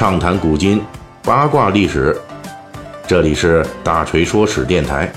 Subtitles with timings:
[0.00, 0.80] 畅谈古今，
[1.22, 2.16] 八卦历史。
[3.06, 5.12] 这里是大锤说史电台。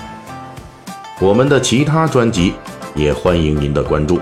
[1.22, 2.54] 我们的其他专辑
[2.94, 4.20] 也欢迎您的关注。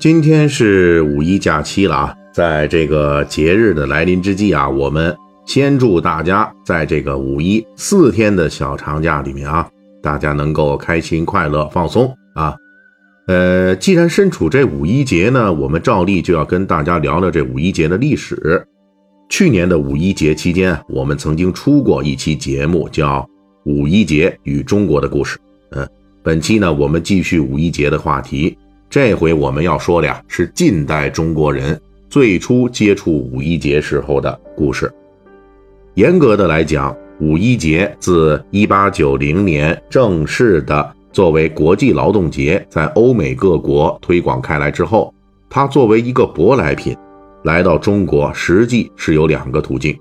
[0.00, 5.14] 今天是五一假期了啊，在这个节日的来临之际啊，我们
[5.44, 9.68] 先祝大家在这个五一四天的小长假里面啊。
[10.02, 12.56] 大家能够开心快乐放松啊，
[13.26, 18.64] 呃，既然身处这五一节呢，我们照例就要跟大家聊聊这五一节的历史。
[19.28, 23.20] 去年的五一节期间，我们曾经出过一期节目，叫
[23.64, 25.36] 《五一节与中国的故事》。
[25.70, 25.88] 嗯，
[26.22, 28.56] 本期呢，我们继续五一节的话题，
[28.88, 34.92] 这回我们要说的呀，是近代中国人最初接触五一节时候的故事。
[35.94, 36.96] 严格的来讲。
[37.18, 45.14] 五一节自一八九零年正式的作为国际劳动节在欧美各国推广开来之后，
[45.48, 46.94] 它作为一个舶来品
[47.44, 49.98] 来到中国，实际是有两个途径。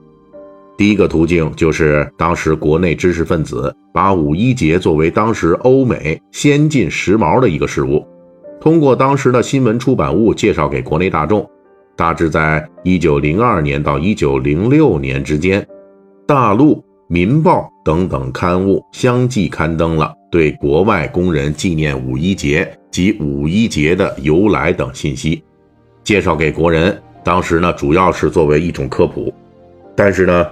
[0.77, 8.05] 第一个途径就是当时国内知识分子把五一节作为当时欧美先进时髦的一个事物，
[8.59, 11.49] 通过当时的新闻出版物介绍给国内大众。
[11.95, 15.66] 大致在一九零二年到一九零六年之间，
[16.27, 16.75] 大陆。
[17.08, 25.44] 《民报》等等刊物相继刊登了对国外工人纪念五一节及五一节的由来等信息，
[26.03, 27.00] 介绍给国人。
[27.23, 29.31] 当时呢，主要是作为一种科普，
[29.95, 30.48] 但是呢，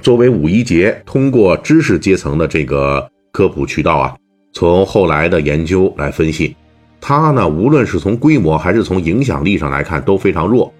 [0.00, 4.16] 作为五一节通过知识阶层的这个科普渠道啊，
[4.54, 6.56] 从后来的研究来分析，
[6.98, 10.72] 它呢，无论是从规模还是从影响力上来看都非常弱。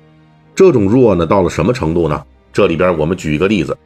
[0.55, 2.25] 这种弱呢，到了什么程度呢？
[2.55, 3.77] 这里边我们举一个例子。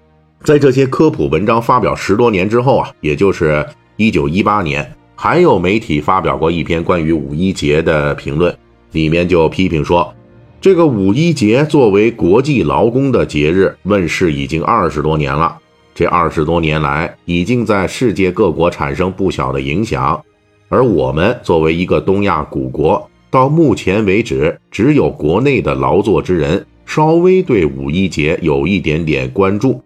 [0.44, 3.64] 在这些科普文章发表十多年之后啊，也就是
[3.96, 8.52] 一九一八年，还有媒体发表过一篇关于五一节的评论，
[8.90, 10.12] 里面就批评说，
[10.60, 15.56] 这个五一节作为国际劳工的节日问世已经二十多年了，
[15.94, 20.20] 这二十多年来已经在世界各国产生不小的影响，
[20.68, 29.80] 而我们作为一个东亚古国，到目前为止，只有国内的劳作之人稍微对五一节有一点点关注。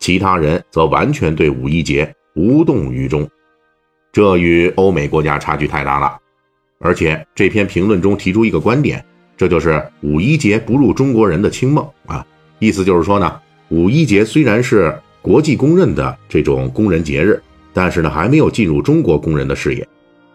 [0.00, 3.28] 其他人则完全对五一节无动于衷，
[4.10, 6.18] 这与欧美国家差距太大了。
[6.80, 9.04] 而且这篇评论中提出一个观点，
[9.36, 12.26] 这就是五一节不入中国人的清梦啊。
[12.58, 13.38] 意思就是说呢，
[13.68, 17.40] 五一节虽然是国际公认的这种工人节日，
[17.74, 19.86] 但是呢还没有进入中国工人的视野，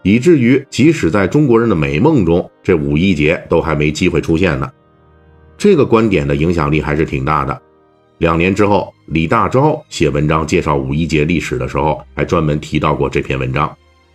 [0.02, 4.70] 以至于即使在中国人的美梦中，这五一节都还没机会出现呢。
[5.58, 7.62] 这个观点的影响力还是挺大的。
[8.18, 13.70] 两年之后，李大钊写文章介绍五一节历史的时候，还专门提到过这篇文章。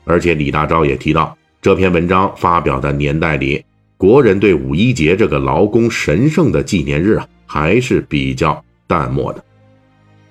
[0.06, 3.64] 而且李大钊也提到，这篇文章发表的年代里，
[3.98, 9.44] 国人对五一节这个劳工神圣的纪念日啊，还是比较淡漠的。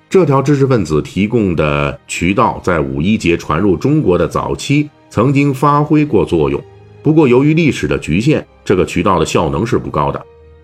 [0.09, 6.61] 这条知识分子提供的渠道，在五一节传入中国的早期曾经发挥过作用，
[7.01, 10.21] 不过由于历史的局限，这个渠道的效能是不高的。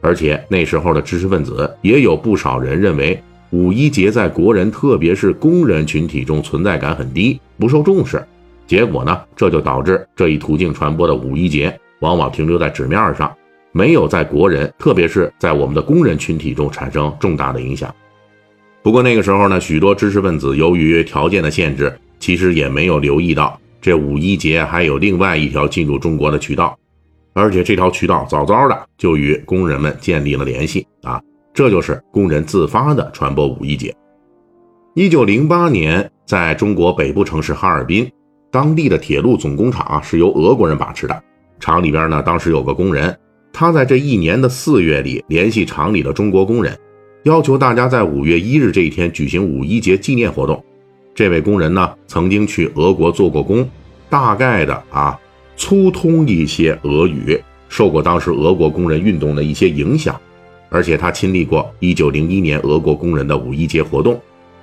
[0.06, 8.24] 而且那时候的知识分子也有不少人认为五一节在国人，特别是工人群体中存在感很低，不受重视。
[8.68, 13.34] 结果呢，这就导致这一途径传播的五一节往往停留在纸面上，
[13.72, 17.92] 没有在国人，特别是在我们的工人群体中产生重大的影响。
[18.84, 26.78] 不过那个时候呢，许多知识分子由于条件的限制，其实也没有留意到这五一节还有另外一条进入中国的渠道。
[27.36, 31.20] 而且这条渠道早早的就与工人们建立了联系啊，
[31.52, 33.94] 这就是工人自发的传播五一节。
[34.94, 38.10] 一九零八年，在中国北部城市哈尔滨，
[38.50, 41.22] 当地的铁路总工厂是由俄国人把持的。
[41.60, 43.14] 厂里边呢，当时有个工人，
[43.52, 46.74] 他在这一年的四月里联系厂里的中国工人，
[47.24, 50.64] 要求大家在五月一日这一天举行五一节纪念活动。
[51.14, 53.68] 这位工人呢，曾经去俄国做过工，
[54.08, 55.20] 大概的啊。
[55.56, 57.38] 粗通一些俄语，
[57.68, 60.14] 受过当时俄国工人运动的一些影响，
[60.68, 64.20] 而且他亲历过1901年俄国工人的五一节活动，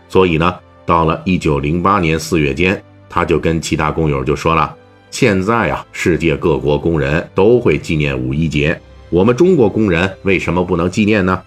[0.07, 0.55] 所以呢，
[0.85, 4.75] 到了1908年四月间，他就跟其他工友就说了
[5.09, 8.79] ：“现在啊，世界各国工人都会纪念五一节，
[9.09, 11.41] 我们中国工人为什么不能纪念呢？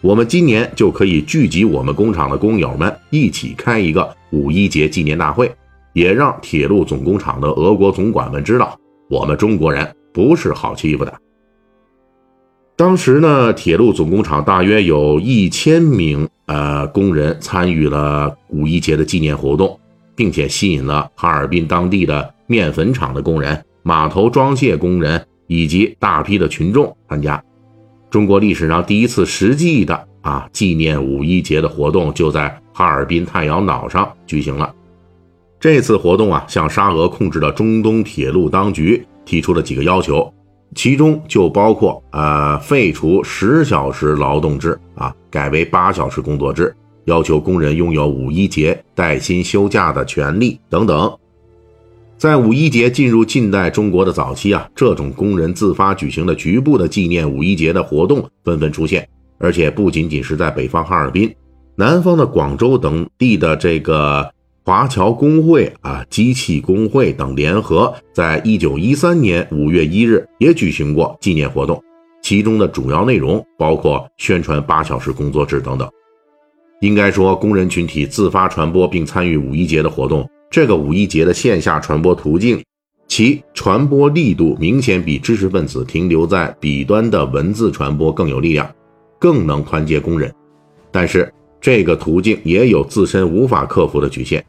[0.00, 5.50] 我们今年就可以聚集我们工厂的工友们一起开一个五一节纪念大会，
[5.92, 8.78] 也让铁路总工厂的俄国总管们知道。”
[9.08, 11.12] 我们中国人不是好欺负的。
[12.76, 19.78] 当时呢，铁路总工厂大约有一千名呃工人参与了五一节的纪念活动，
[20.14, 27.42] 并且吸引了哈尔滨当地的面粉厂的工人、码头装卸工人、以及大批的群众参加。
[28.10, 34.72] 中国历史上第一次实际的啊纪念五一节的活动，就在哈尔滨太阳岛上举行了。
[35.60, 40.32] 这次活动啊，向沙俄控制的中东铁路当局提出了几个要求，
[40.74, 46.72] 其中就包括呃废除十小时劳动制啊，改为八小时工作制，
[47.06, 51.12] 要求工人拥有五一节带薪休假的权利等等。
[52.16, 59.08] 在五一节进入近代中国的早期啊，这种工人自发举行的局部的纪念五一节的活动纷纷出现，
[59.38, 61.32] 而且不仅仅是在北方哈尔滨，
[61.74, 64.28] 南方的广州等地的这个
[64.68, 71.82] 华侨工会啊、机器工会等联合，在一九一三年五月一日也举行过纪念活动，
[72.20, 75.88] 其中的主要内容包括宣传八小时工作制等等。
[76.82, 80.28] 应该说，工人群体自发传播并参与五一节的活动。
[80.50, 82.62] 这个五一节的线下传播途径，
[83.06, 88.70] 其传播力度明显比知识分子停留在笔端的文字传播更有力量，
[89.18, 90.30] 更能团结工人。
[90.92, 94.44] 但是，这个途径也有自身无法克服的局限，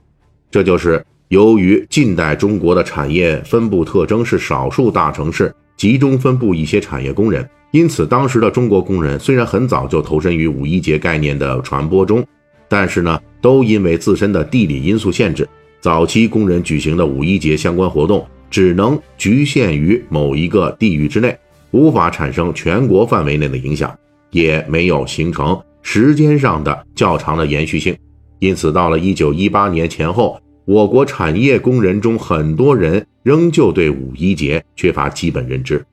[0.52, 12.26] 这就是由于近代中国的产业分布特征是少数大城市集中分布一些产业工人，因此当时的中国工人虽然很早就投身于五一节概念的传播中，
[12.68, 15.48] 但是呢，都因为自身的地理因素限制。
[15.82, 21.38] 早期工人举行的五一节相关活动只能局限于某一个地域之内，
[21.72, 23.96] 无法产生全国范围内的影响，
[24.32, 27.96] 也没有形成时间上的较长的延续性。
[28.40, 35.86] 因此，到了一九一八年前后，我国产业工人中很多人仍旧对五一节缺乏基本认知。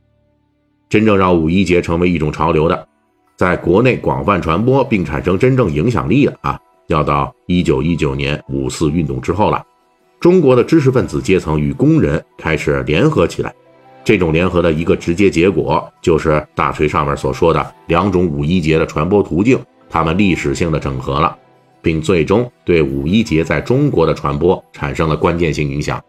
[0.88, 2.86] 真正让五一节成为一种潮流的，
[3.36, 9.64] 在国内广泛传播并产生真正影响力的啊，要到一九一九年五四运动之后了。
[10.20, 13.52] 中国的知识分子阶层与工人开始联合起来，
[14.04, 19.58] 这种联合的一个直接结果就是大锤上面所说的两种五一节的传播途径，
[19.90, 21.36] 他们历史性的整合了，
[21.86, 26.02] 并最终对五一节在中国的传播产生了关键性影响。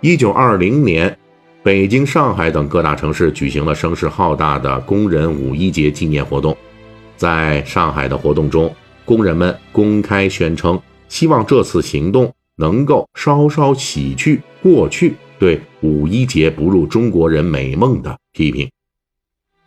[0.00, 1.14] 一九二零年，
[1.62, 6.56] 北京、上海等各大城市举行了声势浩大的工人五一节纪念活动，
[7.18, 8.74] 在上海的活动中，
[9.04, 10.80] 工人们公开宣称，
[11.10, 12.32] 希望这次行动。
[12.60, 18.68] 能够稍稍洗去过去对五一节不入中国人美梦的批评。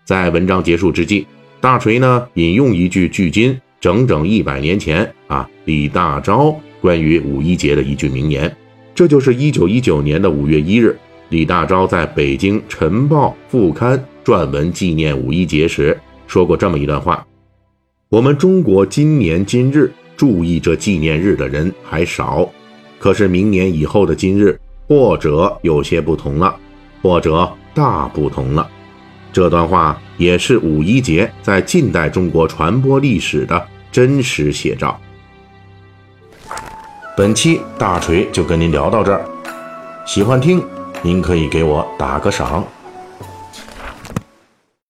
[0.03, 1.25] 在文章结束之际，
[1.61, 8.55] 大锤呢引用一句距今整整一百年前啊李大钊关于五一节的一句名言，
[8.93, 10.95] 这就是一九一九年的五月一日，
[11.29, 17.25] 李大钊在北京晨报副刊撰文纪念五一节时说过这么一段话：
[18.09, 22.47] 我们中国今年今日注意这纪念日的人还少。
[22.99, 26.55] 可是明年以后的今日，或者有些不同了，
[27.01, 28.69] 或者大不同了。
[29.33, 34.99] 这段话也是五一节在近代中国传播历史的真实写照。
[37.15, 39.21] 本期大锤就跟您聊到这儿，
[40.05, 40.63] 喜欢听
[41.01, 42.65] 您可以给我打个赏。